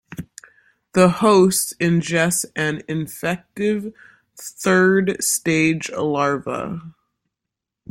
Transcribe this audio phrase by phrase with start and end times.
[0.93, 3.93] The host ingests an infective
[4.35, 6.81] third stage larva.